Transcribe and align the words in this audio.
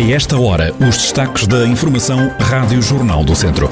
A 0.00 0.12
esta 0.12 0.40
hora, 0.40 0.72
os 0.80 0.96
destaques 0.96 1.46
da 1.46 1.66
Informação 1.66 2.30
Rádio 2.40 2.80
Jornal 2.80 3.22
do 3.22 3.36
Centro. 3.36 3.68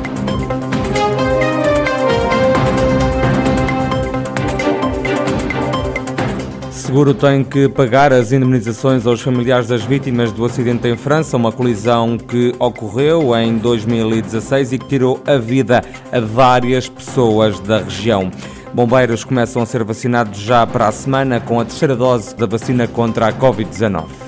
Seguro 6.71 7.15
tem 7.15 7.43
que 7.43 7.67
pagar 7.71 8.13
as 8.13 8.31
indemnizações 8.31 9.07
aos 9.07 9.23
familiares 9.23 9.69
das 9.69 9.83
vítimas 9.85 10.31
do 10.31 10.45
acidente 10.45 10.87
em 10.87 10.99
França, 10.99 11.35
uma 11.35 11.51
colisão 11.51 12.19
que 12.19 12.55
ocorreu 12.59 13.35
em 13.35 13.57
2016 13.57 14.75
e 14.75 14.79
que 14.79 14.87
tirou 14.87 15.23
a 15.27 15.39
vida 15.39 15.83
a 16.13 16.21
várias 16.21 16.91
pessoas 16.91 17.59
da 17.59 17.79
região. 17.79 18.31
Bombeiros 18.75 19.25
começam 19.25 19.63
a 19.63 19.67
ser 19.67 19.83
vacinados 19.83 20.39
já 20.39 20.67
para 20.67 20.89
a 20.89 20.93
semana 20.93 21.41
com 21.41 21.59
a 21.59 21.65
terceira 21.65 21.97
dose 21.97 22.37
da 22.37 22.45
vacina 22.45 22.87
contra 22.87 23.29
a 23.29 23.33
Covid-19. 23.33 24.28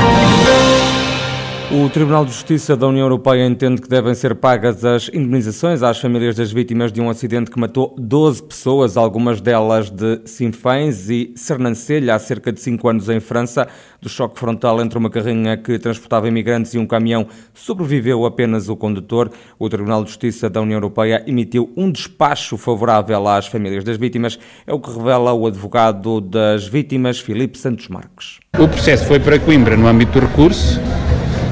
O 1.73 1.89
Tribunal 1.89 2.25
de 2.25 2.33
Justiça 2.33 2.75
da 2.75 2.85
União 2.85 3.05
Europeia 3.05 3.47
entende 3.47 3.81
que 3.81 3.87
devem 3.87 4.13
ser 4.13 4.35
pagas 4.35 4.83
as 4.83 5.07
indemnizações 5.07 5.81
às 5.81 6.01
famílias 6.01 6.35
das 6.35 6.51
vítimas 6.51 6.91
de 6.91 6.99
um 6.99 7.09
acidente 7.09 7.49
que 7.49 7.57
matou 7.57 7.95
12 7.97 8.43
pessoas, 8.43 8.97
algumas 8.97 9.39
delas 9.39 9.89
de 9.89 10.19
Sinfães 10.25 11.09
e 11.09 11.31
Sernancelha, 11.33 12.15
há 12.15 12.19
cerca 12.19 12.51
de 12.51 12.59
5 12.59 12.89
anos 12.89 13.07
em 13.07 13.21
França. 13.21 13.69
Do 14.01 14.09
choque 14.09 14.37
frontal 14.37 14.81
entre 14.81 14.97
uma 14.97 15.09
carrinha 15.09 15.55
que 15.55 15.79
transportava 15.79 16.27
imigrantes 16.27 16.73
e 16.73 16.77
um 16.77 16.85
caminhão, 16.85 17.25
sobreviveu 17.53 18.25
apenas 18.25 18.67
o 18.67 18.75
condutor. 18.75 19.31
O 19.57 19.69
Tribunal 19.69 20.03
de 20.03 20.09
Justiça 20.09 20.49
da 20.49 20.59
União 20.59 20.75
Europeia 20.75 21.23
emitiu 21.25 21.71
um 21.77 21.89
despacho 21.89 22.57
favorável 22.57 23.25
às 23.29 23.47
famílias 23.47 23.85
das 23.85 23.95
vítimas, 23.95 24.37
é 24.67 24.73
o 24.73 24.79
que 24.79 24.91
revela 24.91 25.31
o 25.31 25.47
advogado 25.47 26.19
das 26.19 26.67
vítimas, 26.67 27.21
Filipe 27.21 27.57
Santos 27.57 27.87
Marques. 27.87 28.39
O 28.59 28.67
processo 28.67 29.05
foi 29.05 29.21
para 29.21 29.39
Coimbra 29.39 29.77
no 29.77 29.87
âmbito 29.87 30.19
do 30.19 30.27
recurso 30.27 30.77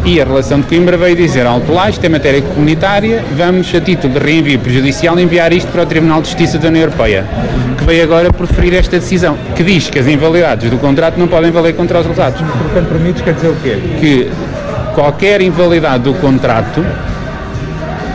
e 0.06 0.22
a 0.22 0.26
relação 0.26 0.62
de 0.62 0.68
Coimbra 0.68 0.98
veio 0.98 1.16
dizer 1.16 1.46
alto 1.46 1.72
lá, 1.72 1.90
isto 1.90 2.04
é 2.04 2.10
matéria 2.10 2.42
comunitária, 2.42 3.24
vamos, 3.36 3.74
a 3.74 3.82
título 3.82 4.14
de 4.14 4.20
reenvio 4.20 4.60
prejudicial, 4.60 5.20
enviar 5.20 5.52
isto 5.54 5.72
para 5.72 5.84
o 5.84 5.86
Tribunal 5.86 6.22
de 6.22 6.30
Justiça 6.30 6.58
da 6.58 6.70
União 6.70 6.84
Europeia, 6.84 7.26
que 7.78 7.84
veio 7.84 8.04
agora 8.04 8.32
proferir 8.32 8.74
esta 8.74 8.98
decisão, 9.00 9.38
que 9.56 9.64
diz 9.64 9.90
que 9.90 10.00
as 10.00 10.08
invalidades 10.08 10.70
do 10.70 10.78
contrato 10.78 11.20
não 11.20 11.28
podem 11.28 11.52
valer 11.52 11.74
contra 11.76 12.00
os 12.00 12.06
resultados. 12.06 12.42
Portanto, 12.42 12.88
permites 12.88 13.22
quer 13.22 13.34
dizer 13.34 13.50
o 13.50 13.56
quê? 13.62 13.78
Que 14.00 14.32
qualquer 14.96 15.42
invalidade 15.42 16.04
do 16.04 16.14
contrato 16.16 16.84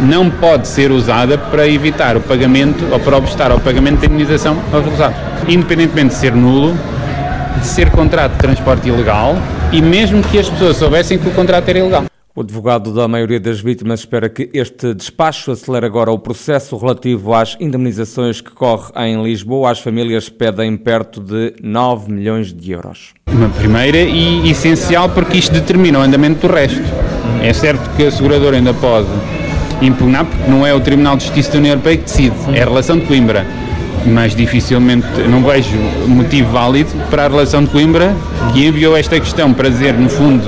não 0.01 0.29
pode 0.29 0.67
ser 0.67 0.91
usada 0.91 1.39
para 1.39 1.69
evitar 1.69 2.17
o 2.17 2.21
pagamento 2.21 2.87
ou 2.91 2.99
para 2.99 3.17
obstar 3.17 3.51
ao 3.51 3.61
pagamento 3.61 4.01
da 4.01 4.07
indenização 4.07 4.59
aos 4.73 4.85
resultados. 4.85 5.17
Independentemente 5.49 6.09
de 6.09 6.15
ser 6.15 6.35
nulo, 6.35 6.77
de 7.61 7.67
ser 7.67 7.91
contrato 7.91 8.33
de 8.33 8.39
transporte 8.39 8.89
ilegal 8.89 9.37
e 9.73 9.83
mesmo 9.83 10.23
que 10.23 10.39
as 10.39 10.49
pessoas 10.49 10.77
soubessem 10.77 11.19
que 11.19 11.29
o 11.29 11.33
contrato 11.33 11.69
era 11.69 11.79
ilegal. 11.79 12.05
O 12.37 12.41
advogado 12.41 12.93
da 12.93 13.07
maioria 13.07 13.39
das 13.39 13.61
vítimas 13.61 14.01
espera 14.01 14.29
que 14.29 14.51
este 14.53 14.93
despacho 14.93 15.53
acelere 15.53 15.87
agora 15.87 16.11
o 16.11 16.19
processo 16.19 16.77
relativo 16.77 17.33
às 17.33 17.57
indemnizações 17.61 18.41
que 18.41 18.51
corre 18.51 18.91
em 18.97 19.23
Lisboa. 19.23 19.71
As 19.71 19.79
famílias 19.79 20.29
pedem 20.29 20.77
perto 20.77 21.21
de 21.21 21.55
9 21.63 22.11
milhões 22.11 22.53
de 22.53 22.73
euros. 22.73 23.15
Uma 23.31 23.49
primeira 23.51 23.99
e 23.99 24.51
essencial 24.51 25.09
porque 25.11 25.39
isto 25.39 25.53
determina 25.53 26.01
o 26.01 26.03
andamento 26.03 26.49
do 26.49 26.53
resto. 26.53 26.83
É 27.41 27.53
certo 27.53 27.89
que 27.97 28.05
a 28.05 28.11
seguradora 28.11 28.57
ainda 28.57 28.75
pode 28.75 29.07
impugnar, 29.81 30.25
porque 30.25 30.51
não 30.51 30.67
é 30.67 30.75
o 30.75 30.81
Tribunal 30.81 31.17
de 31.17 31.27
Justiça 31.27 31.53
da 31.53 31.59
União 31.59 31.73
Europeia 31.75 31.99
que 31.99 32.05
decide, 32.05 32.35
é 32.53 32.63
a 32.63 32.65
relação 32.65 32.99
de 32.99 33.07
Coimbra 33.07 33.47
mas 34.07 34.35
dificilmente 34.35 35.07
não 35.29 35.43
vejo 35.43 35.77
motivo 36.07 36.53
válido 36.53 36.91
para 37.11 37.27
a 37.27 37.29
relação 37.29 37.65
de 37.65 37.71
Coimbra 37.71 38.15
que 38.53 38.67
enviou 38.67 38.97
esta 38.97 39.19
questão 39.19 39.53
para 39.53 39.69
dizer, 39.69 39.95
no 39.95 40.09
fundo, 40.09 40.45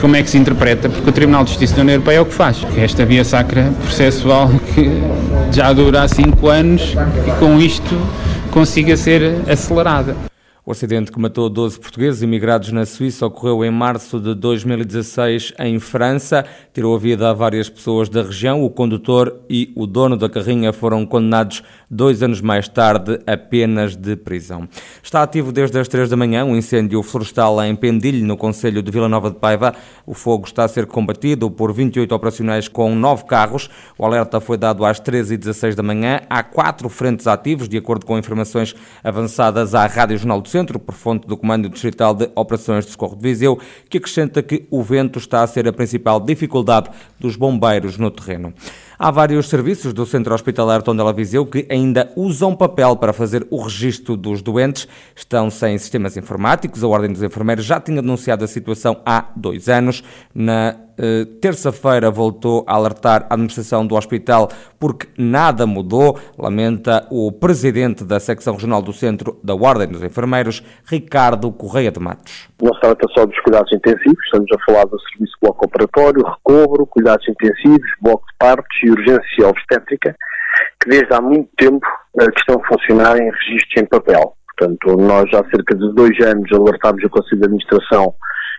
como 0.00 0.16
é 0.16 0.22
que 0.22 0.28
se 0.30 0.36
interpreta, 0.36 0.88
porque 0.88 1.08
o 1.08 1.12
Tribunal 1.12 1.44
de 1.44 1.50
Justiça 1.50 1.76
da 1.76 1.82
União 1.82 1.94
Europeia 1.94 2.18
é 2.18 2.20
o 2.20 2.26
que 2.26 2.34
faz. 2.34 2.64
Esta 2.76 3.06
via 3.06 3.24
sacra 3.24 3.72
processual 3.82 4.50
que 4.74 4.90
já 5.50 5.72
dura 5.72 6.02
há 6.02 6.08
cinco 6.08 6.48
anos 6.48 6.94
e 7.26 7.30
com 7.38 7.58
isto 7.58 7.96
consiga 8.50 8.96
ser 8.96 9.40
acelerada. 9.48 10.14
O 10.66 10.72
acidente 10.72 11.12
que 11.12 11.20
matou 11.20 11.50
12 11.50 11.78
portugueses 11.78 12.22
imigrados 12.22 12.72
na 12.72 12.86
Suíça 12.86 13.26
ocorreu 13.26 13.62
em 13.66 13.70
março 13.70 14.18
de 14.18 14.34
2016 14.34 15.52
em 15.58 15.78
França. 15.78 16.42
Tirou 16.72 16.96
a 16.96 16.98
vida 16.98 17.28
a 17.28 17.34
várias 17.34 17.68
pessoas 17.68 18.08
da 18.08 18.22
região. 18.22 18.64
O 18.64 18.70
condutor 18.70 19.42
e 19.50 19.70
o 19.76 19.86
dono 19.86 20.16
da 20.16 20.26
carrinha 20.26 20.72
foram 20.72 21.04
condenados 21.04 21.62
dois 21.94 22.22
anos 22.22 22.40
mais 22.40 22.68
tarde 22.68 23.20
a 23.26 23.36
penas 23.36 23.94
de 23.94 24.16
prisão. 24.16 24.68
Está 25.02 25.22
ativo 25.22 25.52
desde 25.52 25.78
as 25.78 25.86
3 25.86 26.10
da 26.10 26.16
manhã 26.16 26.44
um 26.44 26.56
incêndio 26.56 27.02
florestal 27.02 27.62
em 27.62 27.74
Pendilho, 27.76 28.26
no 28.26 28.36
Conselho 28.36 28.82
de 28.82 28.90
Vila 28.90 29.08
Nova 29.08 29.30
de 29.30 29.36
Paiva. 29.36 29.74
O 30.04 30.12
fogo 30.12 30.46
está 30.46 30.64
a 30.64 30.68
ser 30.68 30.86
combatido 30.86 31.50
por 31.50 31.72
28 31.72 32.12
operacionais 32.12 32.66
com 32.66 32.94
9 32.94 33.24
carros. 33.24 33.70
O 33.96 34.04
alerta 34.04 34.40
foi 34.40 34.58
dado 34.58 34.84
às 34.84 35.00
13h16 35.00 35.74
da 35.74 35.82
manhã. 35.82 36.20
Há 36.28 36.42
quatro 36.42 36.88
frentes 36.88 37.26
ativos, 37.28 37.68
de 37.68 37.78
acordo 37.78 38.04
com 38.04 38.18
informações 38.18 38.74
avançadas 39.02 39.74
à 39.74 39.86
Rádio 39.86 40.18
Jornal 40.18 40.40
do 40.40 40.48
Centro, 40.48 40.78
por 40.78 40.94
fonte 40.94 41.28
do 41.28 41.36
Comando 41.36 41.68
Distrital 41.68 42.12
de 42.14 42.28
Operações 42.34 42.84
de 42.84 42.90
Socorro 42.90 43.14
de 43.14 43.22
Viseu, 43.22 43.58
que 43.88 43.98
acrescenta 43.98 44.42
que 44.42 44.66
o 44.70 44.82
vento 44.82 45.18
está 45.18 45.42
a 45.42 45.46
ser 45.46 45.68
a 45.68 45.72
principal 45.72 46.18
dificuldade 46.18 46.90
dos 47.20 47.36
bombeiros 47.36 47.96
no 47.96 48.10
terreno. 48.10 48.52
Há 49.04 49.10
vários 49.10 49.50
serviços 49.50 49.92
do 49.92 50.06
Centro 50.06 50.32
Hospitalar 50.32 50.80
Tondela 50.80 51.12
Viseu 51.12 51.44
que 51.44 51.66
ainda 51.70 52.10
usam 52.16 52.56
papel 52.56 52.96
para 52.96 53.12
fazer 53.12 53.46
o 53.50 53.62
registro 53.62 54.16
dos 54.16 54.40
doentes. 54.40 54.88
Estão 55.14 55.50
sem 55.50 55.76
sistemas 55.76 56.16
informáticos. 56.16 56.82
A 56.82 56.88
Ordem 56.88 57.12
dos 57.12 57.22
Enfermeiros 57.22 57.66
já 57.66 57.78
tinha 57.78 58.00
denunciado 58.00 58.44
a 58.44 58.48
situação 58.48 59.02
há 59.04 59.26
dois 59.36 59.68
anos. 59.68 60.02
Na 60.34 60.76
terça-feira 61.40 62.10
voltou 62.10 62.64
a 62.66 62.74
alertar 62.74 63.26
a 63.28 63.34
administração 63.34 63.86
do 63.86 63.94
hospital 63.94 64.48
porque 64.78 65.08
nada 65.18 65.66
mudou, 65.66 66.18
lamenta 66.38 67.06
o 67.10 67.32
presidente 67.32 68.04
da 68.04 68.20
secção 68.20 68.54
regional 68.54 68.82
do 68.82 68.92
Centro 68.92 69.38
da 69.42 69.54
Ordem 69.54 69.88
dos 69.88 70.02
Enfermeiros, 70.02 70.62
Ricardo 70.86 71.50
Correia 71.52 71.90
de 71.90 72.00
Matos. 72.00 72.48
Não 72.62 72.72
se 72.74 72.80
trata 72.80 73.06
só 73.14 73.26
dos 73.26 73.38
cuidados 73.40 73.72
intensivos, 73.72 74.24
estamos 74.24 74.50
a 74.52 74.64
falar 74.64 74.84
do 74.84 75.00
serviço 75.00 75.32
bloco 75.40 75.66
operatório, 75.66 76.24
recobro, 76.24 76.86
cuidados 76.86 77.26
intensivos, 77.28 77.90
bloco 78.00 78.24
de 78.26 78.36
partos 78.38 78.76
e 78.82 78.90
urgência 78.90 79.48
obstétrica, 79.48 80.14
que 80.82 80.90
desde 80.90 81.14
há 81.14 81.20
muito 81.20 81.48
tempo 81.56 81.86
uh, 82.14 82.30
que 82.30 82.40
estão 82.40 82.60
a 82.62 82.66
funcionar 82.66 83.16
em 83.16 83.30
registros 83.30 83.82
em 83.82 83.86
papel. 83.86 84.34
Portanto, 84.56 84.96
nós 84.96 85.28
já 85.30 85.40
há 85.40 85.50
cerca 85.50 85.74
de 85.74 85.94
dois 85.94 86.18
anos 86.20 86.50
alertámos 86.52 87.02
o 87.02 87.10
Conselho 87.10 87.40
de 87.40 87.46
Administração 87.46 88.14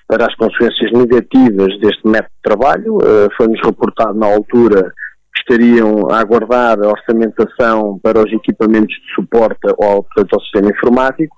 para 0.07 0.25
as 0.25 0.35
consequências 0.35 0.91
negativas 0.91 1.79
deste 1.79 2.07
método 2.07 2.31
de 2.35 2.41
trabalho. 2.43 2.97
Uh, 2.97 3.29
Foi-nos 3.35 3.59
reportado 3.65 4.13
na 4.13 4.27
altura 4.27 4.93
que 5.33 5.41
estariam 5.41 6.09
a 6.09 6.19
aguardar 6.19 6.79
a 6.79 6.87
orçamentação 6.87 7.99
para 8.01 8.19
os 8.19 8.31
equipamentos 8.31 8.95
de 8.95 9.13
suporte 9.15 9.67
ao, 9.67 10.03
portanto, 10.03 10.33
ao 10.33 10.41
sistema 10.41 10.69
informático, 10.69 11.35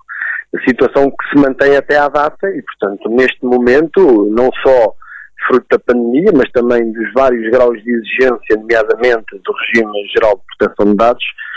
situação 0.66 1.10
que 1.10 1.28
se 1.30 1.42
mantém 1.42 1.76
até 1.76 1.98
à 1.98 2.08
data 2.08 2.48
e, 2.48 2.62
portanto, 2.62 3.10
neste 3.10 3.44
momento, 3.44 4.28
não 4.30 4.50
só 4.62 4.94
fruto 5.46 5.66
da 5.70 5.78
pandemia, 5.78 6.30
mas 6.34 6.50
também 6.52 6.92
dos 6.92 7.12
vários 7.12 7.50
graus 7.50 7.82
de 7.82 7.90
exigência, 7.90 8.56
nomeadamente 8.56 9.38
do 9.44 9.52
regime 9.52 10.08
geral 10.14 10.36
de 10.36 10.56
proteção 10.58 10.92
de 10.92 10.96
dados, 10.96 11.24
eh, 11.24 11.47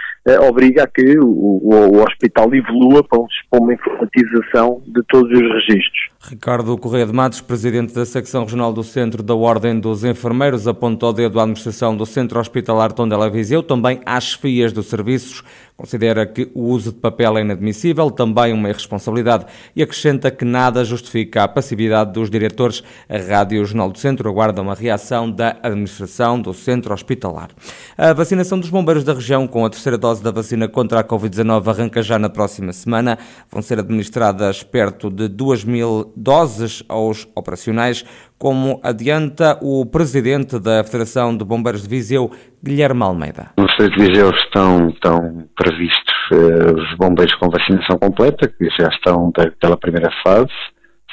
obriga 0.47 0.83
a 0.83 0.87
que 0.87 1.17
o, 1.17 1.25
o, 1.25 1.97
o, 1.97 2.03
hospital 2.03 2.53
evolua 2.53 3.03
para 3.03 3.59
uma 3.59 3.73
informatização 3.73 4.81
de 4.85 5.01
todos 5.09 5.31
os 5.31 5.41
registros. 5.41 6.09
Ricardo 6.29 6.77
Correia 6.77 7.07
de 7.07 7.13
Matos, 7.13 7.41
presidente 7.41 7.93
da 7.95 8.05
secção 8.05 8.43
regional 8.43 8.71
do 8.71 8.83
Centro 8.83 9.23
da 9.23 9.33
Ordem 9.33 9.79
dos 9.79 10.03
Enfermeiros, 10.03 10.67
apontou 10.67 11.09
o 11.09 11.13
dedo 11.13 11.39
à 11.39 11.43
administração 11.43 11.97
do 11.97 12.05
Centro 12.05 12.39
Hospitalar 12.39 12.91
Tondela 12.91 13.29
Viseu, 13.31 13.63
também 13.63 13.99
às 14.05 14.25
chefias 14.25 14.71
dos 14.71 14.87
serviços, 14.87 15.43
considera 15.81 16.27
que 16.27 16.51
o 16.53 16.65
uso 16.65 16.91
de 16.91 16.99
papel 16.99 17.39
é 17.39 17.41
inadmissível, 17.41 18.11
também 18.11 18.53
uma 18.53 18.69
irresponsabilidade, 18.69 19.47
e 19.75 19.81
acrescenta 19.81 20.29
que 20.29 20.45
nada 20.45 20.85
justifica 20.85 21.43
a 21.43 21.47
passividade 21.47 22.13
dos 22.13 22.29
diretores. 22.29 22.83
A 23.09 23.17
Rádio 23.17 23.65
Jornal 23.65 23.89
do 23.89 23.97
Centro 23.97 24.29
aguarda 24.29 24.61
uma 24.61 24.75
reação 24.75 25.29
da 25.29 25.57
administração 25.63 26.39
do 26.39 26.53
Centro 26.53 26.93
Hospitalar. 26.93 27.49
A 27.97 28.13
vacinação 28.13 28.59
dos 28.59 28.69
bombeiros 28.69 29.03
da 29.03 29.15
região 29.15 29.47
com 29.47 29.65
a 29.65 29.71
terceira 29.71 29.97
dose 29.97 30.21
da 30.21 30.29
vacina 30.29 30.67
contra 30.67 30.99
a 30.99 31.03
Covid-19 31.03 31.67
arranca 31.67 32.03
já 32.03 32.19
na 32.19 32.29
próxima 32.29 32.71
semana. 32.73 33.17
Vão 33.49 33.63
ser 33.63 33.79
administradas 33.79 34.61
perto 34.61 35.09
de 35.09 35.27
2 35.27 35.63
mil 35.63 36.13
doses 36.15 36.83
aos 36.87 37.27
operacionais 37.33 38.05
como 38.41 38.81
adianta 38.83 39.59
o 39.61 39.85
presidente 39.85 40.59
da 40.59 40.83
Federação 40.83 41.37
de 41.37 41.45
Bombeiros 41.45 41.83
de 41.83 41.89
Viseu, 41.89 42.31
Guilherme 42.63 43.03
Almeida. 43.03 43.51
No 43.55 43.67
Distrito 43.67 43.95
de 43.95 44.07
Viseu 44.07 44.31
estão, 44.31 44.89
estão 44.89 45.47
previstos 45.55 46.15
uh, 46.31 46.73
os 46.75 46.97
bombeiros 46.97 47.35
com 47.35 47.51
vacinação 47.51 47.99
completa, 47.99 48.47
que 48.47 48.67
já 48.79 48.87
estão 48.87 49.31
daquela 49.37 49.77
primeira 49.77 50.09
fase, 50.23 50.49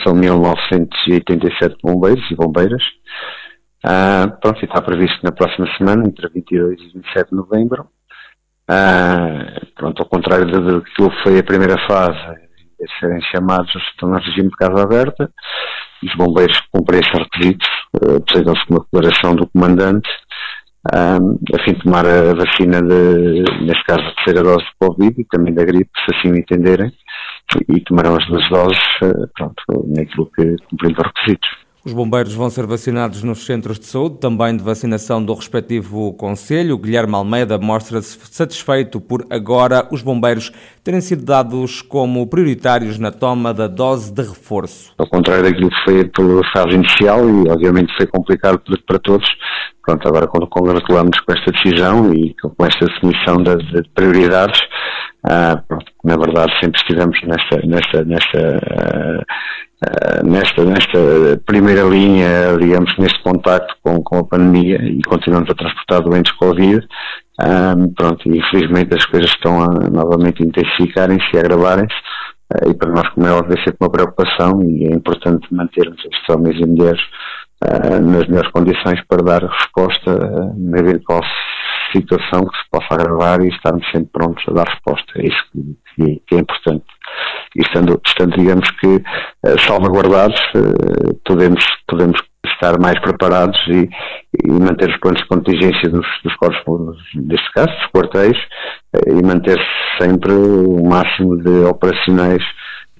são 0.03 0.15
1987 0.15 1.77
bombeiros 1.83 2.25
e 2.31 2.35
bombeiras. 2.35 2.83
Uh, 3.85 4.41
pronto, 4.41 4.65
está 4.65 4.81
previsto 4.81 5.19
na 5.23 5.31
próxima 5.31 5.69
semana, 5.77 6.05
entre 6.07 6.31
22 6.31 6.81
e 6.81 6.93
27 6.95 7.29
de 7.29 7.37
novembro. 7.37 7.89
Uh, 8.71 9.67
pronto, 9.75 10.03
ao 10.03 10.09
contrário 10.09 10.47
do 10.47 10.81
que 10.81 11.23
foi 11.23 11.41
a 11.41 11.45
primeira 11.45 11.77
fase, 11.87 12.39
serem 12.99 13.21
chamados, 13.31 13.71
estão 13.91 14.09
no 14.09 14.19
regime 14.19 14.49
de 14.49 14.57
casa 14.57 14.83
aberta. 14.83 15.31
Os 16.03 16.15
bombeiros 16.17 16.61
cumprem 16.73 17.01
esses 17.01 17.13
requisitos, 17.13 17.69
uh, 17.97 18.21
precisam-se 18.21 18.65
de 18.67 18.71
uma 18.71 18.81
declaração 18.81 19.35
do 19.35 19.47
comandante, 19.49 20.09
a 20.93 21.19
fim 21.65 21.73
de 21.75 21.83
tomar 21.83 22.07
a 22.07 22.35
vacina, 22.35 22.81
de, 22.81 23.45
neste 23.65 23.85
caso, 23.85 24.01
a 24.01 24.15
terceira 24.15 24.43
dose 24.43 24.65
de 24.65 24.71
Covid 24.81 25.21
e 25.21 25.25
também 25.25 25.53
da 25.53 25.65
gripe, 25.65 25.91
se 26.05 26.17
assim 26.17 26.33
o 26.33 26.39
entenderem, 26.39 26.93
e 27.69 27.81
tomarão 27.81 28.17
as 28.17 28.27
duas 28.27 28.49
doses, 28.49 28.79
uh, 29.03 29.29
pronto, 29.37 29.63
naquilo 29.95 30.31
que 30.35 30.57
cumprindo 30.71 31.01
os 31.01 31.07
requisitos. 31.07 31.68
Os 31.89 31.95
bombeiros 31.95 32.35
vão 32.35 32.51
ser 32.51 32.67
vacinados 32.67 33.23
nos 33.23 33.47
centros 33.47 33.79
de 33.79 33.87
saúde, 33.87 34.19
também 34.19 34.55
de 34.55 34.63
vacinação 34.63 35.25
do 35.25 35.33
respectivo 35.33 36.13
Conselho. 36.13 36.77
Guilherme 36.77 37.15
Almeida 37.15 37.57
mostra-se 37.57 38.19
satisfeito 38.31 39.01
por 39.01 39.25
agora 39.31 39.89
os 39.91 40.03
bombeiros 40.03 40.53
terem 40.85 41.01
sido 41.01 41.25
dados 41.25 41.81
como 41.81 42.27
prioritários 42.27 42.99
na 42.99 43.11
toma 43.11 43.55
da 43.55 43.67
dose 43.67 44.13
de 44.13 44.21
reforço. 44.21 44.93
Ao 44.99 45.09
contrário 45.09 45.45
daquilo 45.45 45.71
que 45.71 45.85
foi 45.87 46.05
pela 46.09 46.43
fase 46.53 46.75
inicial, 46.75 47.21
e 47.27 47.49
obviamente 47.49 47.91
foi 47.97 48.07
complicado 48.07 48.61
para 48.87 48.99
todos, 48.99 49.27
pronto, 49.83 50.07
agora 50.07 50.27
congratulamos 50.27 51.19
com 51.21 51.33
esta 51.33 51.51
decisão 51.53 52.13
e 52.13 52.35
com 52.35 52.67
esta 52.67 52.85
definição 52.85 53.43
de, 53.43 53.57
de 53.57 53.89
prioridades, 53.95 54.61
ah, 55.25 55.63
pronto, 55.67 55.87
na 56.05 56.19
verdade 56.19 56.53
sempre 56.61 56.79
estivemos 56.81 57.19
nesta, 57.23 57.67
nesta, 57.67 58.05
nesta 58.05 58.39
uh, 58.39 59.25
uh, 59.85 60.27
nesta, 60.27 60.65
nesta 60.65 61.41
primeira 61.47 61.83
linha, 61.83 62.57
digamos, 62.59 62.97
neste 62.99 63.23
contacto 63.23 63.75
com, 63.83 64.03
com 64.03 64.19
a 64.19 64.25
pandemia 64.25 64.77
e 64.83 65.03
continuamos 65.03 65.51
a 65.51 65.55
transportar 65.55 66.03
doentes 66.03 66.33
Covid. 66.33 66.87
Um, 67.41 67.95
pronto, 67.95 68.29
e 68.29 68.39
infelizmente 68.39 68.95
as 68.95 69.05
coisas 69.07 69.31
estão 69.31 69.63
a 69.63 69.91
novamente 69.91 70.43
intensificarem-se 70.43 71.27
e 71.35 71.39
agravarem-se. 71.39 71.95
Uh, 72.53 72.71
e 72.71 72.75
para 72.75 72.91
nós, 72.91 73.09
como 73.11 73.27
é 73.27 73.33
óbvio, 73.33 73.55
é 73.59 73.65
sempre 73.65 73.79
uma 73.81 73.91
preocupação 73.91 74.63
e 74.63 74.87
é 74.87 74.95
importante 74.95 75.47
mantermos 75.53 75.99
estes 76.05 76.29
homens 76.29 76.57
e 76.61 76.67
mulheres 76.67 77.01
uh, 77.65 78.01
nas 78.01 78.27
melhores 78.27 78.51
condições 78.51 79.01
para 79.07 79.23
dar 79.23 79.43
resposta 79.45 80.55
na 80.57 80.79
eventual 80.79 81.23
situação 81.93 82.47
que 82.47 82.59
se 82.59 82.71
possa 82.71 82.95
agravar 82.95 83.41
e 83.41 83.49
estarmos 83.49 83.85
sempre 83.91 84.11
prontos 84.13 84.45
a 84.49 84.53
dar 84.53 84.69
resposta. 84.69 85.13
É 85.17 85.27
isso 85.27 85.45
que, 85.95 86.23
que 86.27 86.35
é 86.35 86.39
importante 86.39 86.85
e 87.57 87.63
estando, 87.63 88.01
estando 88.07 88.37
digamos 88.37 88.71
que, 88.73 88.87
uh, 88.87 89.61
salvaguardados, 89.67 90.41
uh, 90.55 91.15
podemos, 91.25 91.65
podemos 91.87 92.21
estar 92.47 92.79
mais 92.79 92.99
preparados 93.01 93.59
e, 93.69 93.89
e, 94.45 94.51
manter 94.51 94.91
os 94.91 94.99
planos 94.99 95.21
de 95.21 95.29
contingência 95.29 95.89
dos, 95.89 96.07
dos 96.25 96.35
corpos, 96.37 96.97
neste 97.15 97.53
caso, 97.53 97.69
dos 97.69 97.87
quartéis, 97.91 98.37
uh, 98.95 99.19
e 99.19 99.23
manter 99.27 99.59
sempre 100.01 100.33
o 100.33 100.89
máximo 100.89 101.37
de 101.39 101.65
operacionais 101.65 102.43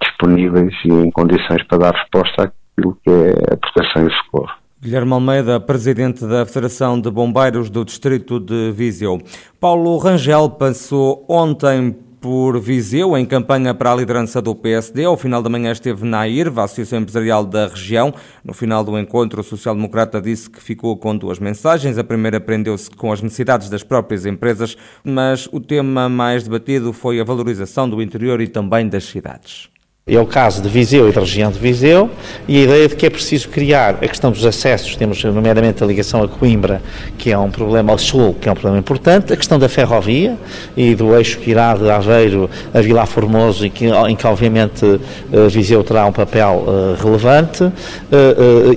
disponíveis 0.03 0.75
e 0.85 0.93
em 0.93 1.11
condições 1.11 1.63
para 1.65 1.79
dar 1.79 1.95
resposta 1.95 2.45
àquilo 2.45 2.97
que 3.05 3.11
é 3.11 3.55
a 3.55 3.57
proteção 3.57 4.03
e 4.05 4.07
o 4.07 4.13
socorro. 4.13 4.68
Guilherme 4.81 5.13
Almeida, 5.13 5.59
presidente 5.59 6.25
da 6.25 6.47
Federação 6.47 7.01
de 7.01 7.11
Bombeiros 7.11 7.69
do 7.69 7.85
Distrito 7.85 8.39
de 8.39 8.71
Viseu. 8.71 9.21
Paulo 9.59 9.99
Rangel 9.99 10.51
passou 10.51 11.27
ontem 11.29 11.97
por 12.21 12.61
Viseu, 12.61 13.19
em 13.19 13.27
campanha 13.27 13.75
para 13.75 13.93
a 13.93 13.97
liderança 13.97 14.41
do 14.41 14.55
PSD. 14.55 15.05
Ao 15.05 15.17
final 15.17 15.43
da 15.43 15.51
manhã 15.51 15.73
esteve 15.73 16.05
na 16.07 16.21
AIRV, 16.21 16.61
a 16.61 16.63
Associação 16.63 17.01
Empresarial 17.01 17.45
da 17.45 17.67
região. 17.67 18.15
No 18.45 18.55
final 18.55 18.85
do 18.85 18.97
encontro, 18.97 19.41
o 19.41 19.45
social-democrata 19.45 20.21
disse 20.21 20.49
que 20.49 20.63
ficou 20.63 20.97
com 20.97 21.17
duas 21.17 21.41
mensagens. 21.41 21.99
A 21.99 22.05
primeira 22.05 22.39
prendeu-se 22.39 22.89
com 22.89 23.11
as 23.11 23.21
necessidades 23.21 23.69
das 23.69 23.83
próprias 23.83 24.27
empresas, 24.27 24.77
mas 25.03 25.49
o 25.51 25.59
tema 25.59 26.09
mais 26.09 26.45
debatido 26.45 26.93
foi 26.93 27.19
a 27.19 27.25
valorização 27.25 27.91
do 27.91 28.01
interior 28.01 28.41
e 28.41 28.47
também 28.47 28.89
das 28.89 29.03
cidades. 29.03 29.71
É 30.09 30.19
o 30.19 30.25
caso 30.25 30.63
de 30.63 30.69
Viseu 30.71 31.07
e 31.07 31.13
da 31.13 31.21
região 31.21 31.51
de 31.51 31.59
Viseu 31.59 32.09
e 32.49 32.59
a 32.59 32.63
ideia 32.63 32.89
de 32.89 32.97
que 32.97 33.05
é 33.05 33.11
preciso 33.11 33.51
criar 33.51 33.97
a 33.97 34.09
questão 34.09 34.31
dos 34.31 34.45
acessos, 34.47 34.97
temos 34.97 35.23
nomeadamente 35.23 35.85
a 35.85 35.87
ligação 35.87 36.23
a 36.23 36.29
Coimbra, 36.29 36.81
que 37.19 37.31
é 37.31 37.37
um 37.37 37.51
problema 37.51 37.93
ao 37.93 37.99
sul, 37.99 38.35
que 38.41 38.49
é 38.49 38.53
um 38.53 38.55
problema 38.55 38.79
importante, 38.79 39.35
a 39.35 39.37
questão 39.37 39.59
da 39.59 39.69
ferrovia 39.69 40.37
e 40.75 40.95
do 40.95 41.15
eixo 41.15 41.39
que 41.39 41.51
irá 41.51 41.75
de 41.75 41.91
Aveiro 41.91 42.49
a 42.73 42.81
Vila 42.81 43.05
Formoso, 43.05 43.67
em 43.67 43.71
que, 43.71 43.87
em 43.87 44.17
que 44.17 44.27
obviamente 44.27 44.85
eh, 45.31 45.49
Viseu 45.49 45.85
terá 45.85 46.07
um 46.07 46.13
papel 46.13 46.65
uh, 46.67 47.03
relevante. 47.03 47.65
Uh, 47.65 47.73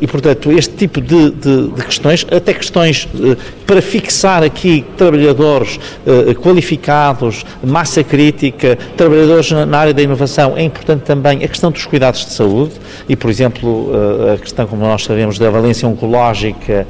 e, 0.01 0.07
portanto, 0.07 0.51
este 0.51 0.75
tipo 0.75 0.99
de, 0.99 1.31
de, 1.31 1.67
de 1.69 1.85
questões, 1.85 2.25
até 2.29 2.53
questões 2.53 3.07
para 3.65 3.81
fixar 3.81 4.43
aqui 4.43 4.83
trabalhadores 4.97 5.79
qualificados, 6.41 7.45
massa 7.63 8.03
crítica, 8.03 8.77
trabalhadores 8.97 9.51
na 9.51 9.77
área 9.77 9.93
da 9.93 10.01
inovação, 10.01 10.57
é 10.57 10.63
importante 10.63 11.03
também 11.03 11.20
também 11.21 11.43
a 11.43 11.47
questão 11.47 11.71
dos 11.71 11.85
cuidados 11.85 12.25
de 12.25 12.31
saúde 12.31 12.73
e, 13.07 13.15
por 13.15 13.29
exemplo, 13.29 13.91
eh, 13.93 14.33
a 14.33 14.37
questão, 14.37 14.65
como 14.65 14.81
nós 14.81 15.03
sabemos, 15.03 15.37
da 15.37 15.49
valência 15.49 15.87
oncológica 15.87 16.87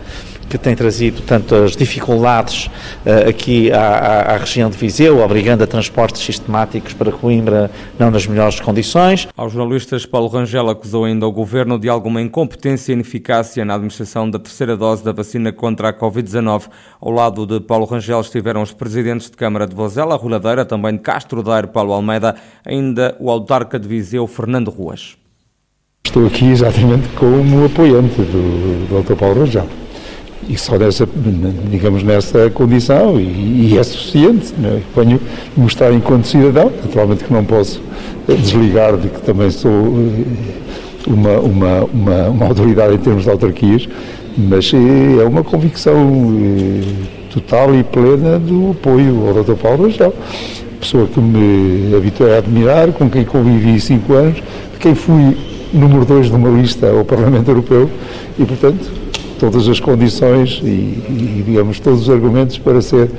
que 0.52 0.58
tem 0.58 0.76
trazido 0.76 1.22
tantas 1.22 1.78
dificuldades 1.78 2.66
uh, 2.66 3.30
aqui 3.30 3.72
à, 3.72 4.34
à, 4.34 4.38
região 4.38 4.70
de 4.70 4.76
Viseu, 4.76 5.24
obrigando 5.24 5.64
a 5.64 5.68
transportes 5.68 6.22
sistemáticos 6.22 6.94
para 6.94 7.10
Coimbra 7.10 7.72
não 7.98 8.12
nas 8.12 8.28
melhores 8.28 8.60
condições. 8.60 9.30
Aos 9.38 9.54
jornalistas, 9.54 10.06
Paulo 10.06 10.28
Rangel 10.28 10.70
acusou 10.70 11.06
ainda 11.06 11.26
o 11.26 11.32
governo 11.32 11.80
de 11.80 11.88
alguma 11.88 12.22
incompetência 12.22 12.92
e 12.92 12.96
ineficácia 12.96 13.64
na 13.64 13.76
administração 13.76 14.30
da 14.30 14.38
terceira 14.38 14.76
dose 14.76 15.02
da 15.06 15.14
vacina 15.14 15.54
contra 15.54 15.88
a 15.88 15.94
Covid-19. 15.94 16.64
Ao 17.00 17.12
lado 17.12 17.46
de 17.48 17.62
Paulo 17.62 17.86
Rangel 17.86 18.20
estiveram 18.20 18.62
os 18.62 18.74
presidentes 18.74 19.30
de 19.30 19.38
Câmara 19.38 19.66
de 19.66 19.74
Vozela, 19.74 20.18
Ruladeira, 20.18 20.66
também 20.66 20.98
de 20.98 21.00
Castro 21.00 21.42
Daire, 21.42 21.68
Paulo 21.68 21.94
Almeida, 21.94 22.36
ainda 22.66 23.16
o 23.22 23.32
autarca 23.32 23.80
de 23.80 23.88
Viseu, 23.88 24.28
Fernando 24.28 24.70
Ruas. 24.70 25.16
Estou 26.06 26.28
aqui 26.28 26.50
exatamente 26.52 27.08
como 27.16 27.66
apoiante 27.66 28.18
do, 28.18 28.88
do 28.88 29.02
Dr. 29.02 29.16
Paulo 29.16 29.40
Rangel 29.40 29.68
e 30.50 30.58
só 30.58 30.78
nessa, 30.78 31.08
digamos, 31.70 32.04
nessa 32.04 32.50
condição, 32.50 33.20
e, 33.20 33.72
e 33.74 33.78
é 33.78 33.84
suficiente. 33.84 34.54
Né? 34.58 34.82
Ponho 34.94 35.20
mostrar 35.56 35.94
enquanto 35.94 36.26
cidadão, 36.26 36.72
naturalmente 36.84 37.24
que 37.24 37.34
não 37.34 37.44
posso 37.46 37.82
desligar 38.28 38.98
de 38.98 39.10
que 39.10 39.22
também 39.22 39.50
sou 39.52 39.72
eh, 39.72 40.24
uma, 41.08 41.40
uma, 41.40 41.84
uma, 41.86 42.30
uma 42.30 42.46
autoridade 42.46 42.94
em 42.94 42.98
termos 42.98 43.24
de 43.24 43.30
autarquias, 43.30 43.88
mas 44.38 44.72
é 44.74 45.24
uma 45.24 45.44
convicção 45.44 45.96
eh, 45.96 46.82
total 47.34 47.76
e 47.76 47.84
plena 47.84 48.40
do 48.40 48.72
apoio 48.72 49.28
ao 49.28 49.44
Dr. 49.44 49.54
Paulo 49.54 49.84
Rangel, 49.84 50.14
pessoa 50.80 51.08
que 51.08 51.20
me 51.20 51.96
habituei 51.96 52.34
a 52.34 52.38
admirar, 52.40 52.92
com 52.92 53.10
quem 53.10 53.24
convivi 53.24 53.80
cinco 53.80 54.14
anos, 54.14 54.36
de 54.36 54.80
quem 54.80 54.96
fui 54.96 55.38
número 55.74 56.06
dois 56.06 56.28
de 56.28 56.34
uma 56.34 56.50
lista 56.50 56.90
ao 56.90 57.06
Parlamento 57.06 57.50
Europeu 57.50 57.90
e, 58.38 58.46
portanto, 58.46 58.92
todas 59.42 59.68
as 59.68 59.80
condições 59.80 60.62
e, 60.64 60.68
e, 60.68 61.44
digamos, 61.44 61.80
todos 61.80 62.04
os 62.04 62.10
argumentos 62.12 62.60
para 62.60 62.80
ser 62.80 63.10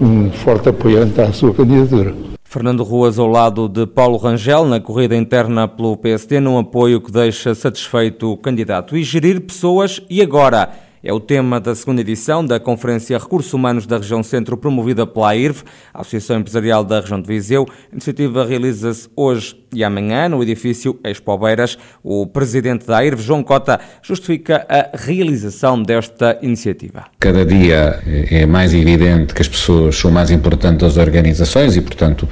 um 0.00 0.28
forte 0.28 0.68
apoiante 0.68 1.20
à 1.20 1.32
sua 1.32 1.54
candidatura. 1.54 2.12
Fernando 2.42 2.82
Ruas 2.82 3.16
ao 3.16 3.28
lado 3.28 3.68
de 3.68 3.86
Paulo 3.86 4.16
Rangel 4.16 4.64
na 4.64 4.80
corrida 4.80 5.14
interna 5.14 5.68
pelo 5.68 5.96
PSD, 5.96 6.40
num 6.40 6.58
apoio 6.58 7.00
que 7.00 7.12
deixa 7.12 7.54
satisfeito 7.54 8.32
o 8.32 8.36
candidato. 8.36 8.96
E 8.96 9.04
gerir 9.04 9.40
pessoas 9.40 10.00
e 10.10 10.20
agora? 10.20 10.68
É 11.02 11.12
o 11.12 11.20
tema 11.20 11.60
da 11.60 11.76
segunda 11.76 12.00
edição 12.00 12.44
da 12.44 12.58
Conferência 12.58 13.16
Recursos 13.16 13.54
Humanos 13.54 13.86
da 13.86 13.98
Região 13.98 14.20
Centro, 14.20 14.56
promovida 14.56 15.06
pela 15.06 15.28
AIRV, 15.28 15.62
Associação 15.94 16.40
Empresarial 16.40 16.82
da 16.82 17.00
Região 17.00 17.20
de 17.20 17.28
Viseu. 17.28 17.68
A 17.70 17.92
iniciativa 17.92 18.44
realiza-se 18.44 19.08
hoje 19.14 19.56
e 19.72 19.84
amanhã 19.84 20.28
no 20.28 20.42
edifício 20.42 20.98
Expo 21.04 21.38
Beiras. 21.38 21.78
O 22.02 22.26
presidente 22.26 22.84
da 22.84 22.96
AIRV, 22.96 23.22
João 23.22 23.44
Cota, 23.44 23.78
justifica 24.02 24.66
a 24.68 24.96
realização 24.96 25.80
desta 25.80 26.36
iniciativa. 26.42 27.04
Cada 27.20 27.46
dia 27.46 28.00
é 28.04 28.44
mais 28.44 28.74
evidente 28.74 29.34
que 29.34 29.42
as 29.42 29.48
pessoas 29.48 29.94
são 29.96 30.10
mais 30.10 30.32
importantes 30.32 30.80
das 30.80 30.96
organizações 30.96 31.76
e, 31.76 31.80
portanto, 31.80 32.28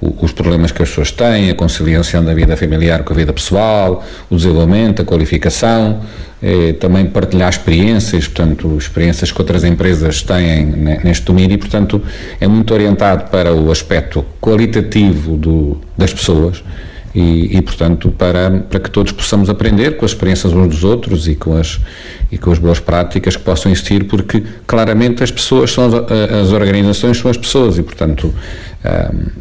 os 0.00 0.32
problemas 0.32 0.72
que 0.72 0.82
as 0.82 0.90
pessoas 0.90 1.10
têm, 1.10 1.48
a 1.48 1.54
conciliação 1.54 2.22
da 2.22 2.34
vida 2.34 2.54
familiar 2.54 3.02
com 3.02 3.14
a 3.14 3.16
vida 3.16 3.32
pessoal, 3.32 4.04
o 4.28 4.36
desenvolvimento, 4.36 5.00
a 5.00 5.04
qualificação, 5.06 6.00
eh, 6.42 6.72
também 6.74 7.04
partilhar 7.06 7.50
experiências, 7.50 8.26
portanto, 8.26 8.76
experiências 8.78 9.30
que 9.30 9.40
outras 9.40 9.62
empresas 9.62 10.22
têm 10.22 10.64
neste 10.64 11.26
domínio 11.26 11.54
e, 11.54 11.58
portanto, 11.58 12.00
é 12.40 12.48
muito 12.48 12.72
orientado 12.72 13.30
para 13.30 13.52
o 13.54 13.70
aspecto 13.70 14.24
qualitativo 14.40 15.36
do, 15.36 15.78
das 15.98 16.14
pessoas 16.14 16.62
e, 17.14 17.58
e, 17.58 17.60
portanto, 17.60 18.10
para, 18.16 18.50
para 18.70 18.80
que 18.80 18.90
todos 18.90 19.12
possamos 19.12 19.50
aprender 19.50 19.96
com 19.96 20.04
as 20.04 20.12
experiências 20.12 20.52
uns 20.52 20.68
dos 20.68 20.84
outros 20.84 21.28
e 21.28 21.34
com 21.34 21.56
as, 21.56 21.78
e 22.32 22.38
com 22.38 22.50
as 22.52 22.58
boas 22.58 22.80
práticas 22.80 23.36
que 23.36 23.42
possam 23.42 23.70
existir, 23.70 24.04
porque 24.04 24.42
claramente 24.66 25.22
as 25.22 25.30
pessoas 25.30 25.72
são 25.72 25.86
as, 25.86 26.52
organizações 26.52 27.18
são 27.18 27.30
as 27.30 27.36
pessoas 27.36 27.76
e, 27.76 27.82
portanto, 27.82 28.32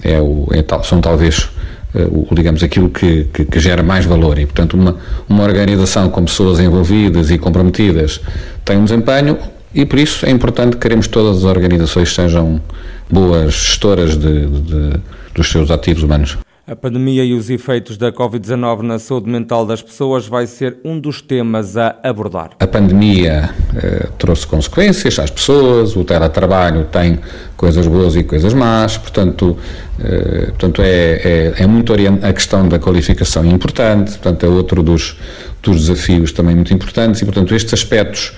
é 0.04 0.20
o, 0.20 0.48
é 0.52 0.62
tal, 0.64 0.84
são 0.84 1.00
talvez 1.00 1.50
o, 1.94 2.34
digamos, 2.34 2.62
aquilo 2.64 2.90
que, 2.90 3.26
que, 3.34 3.46
que, 3.46 3.60
gera 3.60 3.82
mais 3.82 4.06
valor 4.06 4.38
e, 4.38 4.46
portanto, 4.46 4.76
uma, 4.76 4.98
uma 5.28 5.44
organização 5.44 6.10
com 6.10 6.24
pessoas 6.24 6.60
envolvidas 6.60 7.32
e 7.32 7.38
comprometidas 7.38 8.22
tem 8.64 8.78
um 8.78 8.84
desempenho 8.84 9.38
e, 9.74 9.86
por 9.86 10.00
isso, 10.00 10.26
é 10.26 10.30
importante 10.30 10.76
que 10.76 10.82
queremos 10.82 11.08
que 11.08 11.14
todas 11.14 11.38
as 11.38 11.44
organizações 11.44 12.14
sejam 12.14 12.62
boas 13.10 13.54
gestoras 13.54 14.18
de, 14.18 14.46
de, 14.46 15.00
dos 15.34 15.50
seus 15.50 15.72
ativos 15.72 16.04
humanos. 16.04 16.38
A 16.70 16.76
pandemia 16.76 17.26
e 17.26 17.34
os 17.34 17.50
efeitos 17.50 17.98
da 17.98 18.12
Covid-19 18.12 18.82
na 18.84 19.00
saúde 19.00 19.28
mental 19.28 19.66
das 19.66 19.82
pessoas 19.82 20.28
vai 20.28 20.46
ser 20.46 20.78
um 20.86 21.00
dos 21.00 21.20
temas 21.20 21.76
a 21.76 21.96
abordar. 22.04 22.52
A 22.60 22.68
pandemia 22.68 23.50
eh, 23.76 24.08
trouxe 24.20 24.46
consequências 24.46 25.18
às 25.18 25.32
pessoas, 25.32 25.96
o 25.96 26.04
teletrabalho 26.04 26.86
tem 26.86 27.18
coisas 27.58 27.88
boas 27.88 28.16
e 28.16 28.24
coisas 28.24 28.54
más, 28.54 29.00
portanto, 29.00 29.58
eh, 30.00 30.46
portanto 30.50 30.84
é, 30.84 31.56
é, 31.58 31.64
é 31.64 31.66
muito 31.66 31.92
a 31.92 32.34
questão 32.34 32.70
da 32.70 32.78
qualificação 32.78 33.44
é 33.44 33.48
importante, 33.48 34.12
portanto 34.12 34.46
é 34.46 34.50
outro 34.50 34.84
dos, 34.84 35.18
dos 35.64 35.88
desafios 35.88 36.32
também 36.32 36.54
muito 36.54 36.72
importantes 36.72 37.20
e, 37.22 37.26
portanto, 37.26 37.56
estes 37.56 37.74
aspectos, 37.74 38.34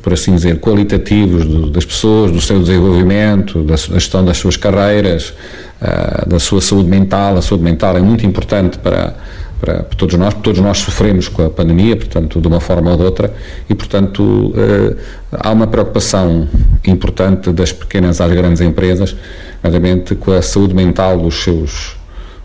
por 0.00 0.12
assim 0.12 0.34
dizer, 0.34 0.60
qualitativos 0.60 1.44
do, 1.44 1.70
das 1.70 1.84
pessoas, 1.84 2.30
do 2.30 2.40
seu 2.40 2.60
desenvolvimento, 2.60 3.62
da, 3.62 3.74
da 3.74 3.98
gestão 3.98 4.24
das 4.24 4.38
suas 4.38 4.56
carreiras, 4.56 5.34
uh, 5.80 6.28
da 6.28 6.38
sua 6.38 6.60
saúde 6.60 6.88
mental. 6.88 7.36
A 7.36 7.42
saúde 7.42 7.64
mental 7.64 7.96
é 7.96 8.00
muito 8.00 8.24
importante 8.24 8.78
para, 8.78 9.16
para, 9.60 9.82
para, 9.82 9.96
todos 9.96 10.14
nós, 10.16 10.34
todos 10.34 10.60
nós 10.60 10.78
sofremos 10.78 11.28
com 11.28 11.44
a 11.44 11.50
pandemia, 11.50 11.96
portanto, 11.96 12.40
de 12.40 12.46
uma 12.46 12.60
forma 12.60 12.92
ou 12.92 12.96
de 12.96 13.02
outra, 13.02 13.34
e, 13.68 13.74
portanto, 13.74 14.22
uh, 14.22 14.96
há 15.32 15.50
uma 15.50 15.66
preocupação 15.66 16.48
importante 16.86 17.50
das 17.50 17.72
pequenas 17.72 18.20
às 18.20 18.32
grandes 18.32 18.60
empresas, 18.60 19.16
nomeadamente 19.62 20.14
com 20.14 20.32
a 20.32 20.42
saúde 20.42 20.74
mental 20.74 21.18
dos 21.18 21.42
seus 21.42 22.00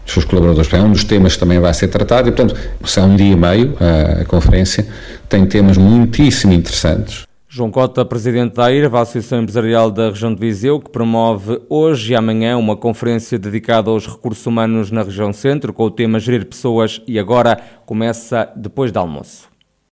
dos 0.05 0.13
seus 0.13 0.25
colaboradores. 0.25 0.73
É 0.73 0.81
um 0.81 0.93
dos 0.93 1.03
temas 1.03 1.33
que 1.33 1.39
também 1.39 1.59
vai 1.59 1.73
ser 1.73 1.89
tratado 1.89 2.29
e, 2.29 2.31
portanto, 2.31 2.55
é 2.55 3.01
um 3.01 3.17
dia 3.17 3.33
e 3.33 3.35
meio 3.35 3.75
a, 3.77 4.21
a 4.21 4.25
conferência, 4.25 4.87
tem 5.27 5.45
temas 5.45 5.75
muitíssimo 5.75 6.53
interessantes 6.53 7.26
João 7.49 7.71
Cota, 7.71 8.03
presidente 8.03 8.55
da 8.55 8.65
AIRVA, 8.65 8.99
Associação 8.99 9.39
Empresarial 9.39 9.89
da 9.89 10.09
Região 10.09 10.33
de 10.33 10.39
Viseu, 10.39 10.81
que 10.81 10.89
promove 10.89 11.61
hoje 11.69 12.11
e 12.11 12.15
amanhã 12.15 12.57
uma 12.57 12.75
conferência 12.75 13.39
dedicada 13.39 13.89
aos 13.89 14.05
recursos 14.05 14.45
humanos 14.45 14.91
na 14.91 15.01
região 15.01 15.31
centro, 15.31 15.71
com 15.71 15.83
o 15.83 15.91
tema 15.91 16.19
Gerir 16.19 16.45
Pessoas, 16.45 17.01
e 17.07 17.17
agora 17.17 17.57
começa 17.85 18.51
depois 18.53 18.91
do 18.91 18.99
almoço. 18.99 19.46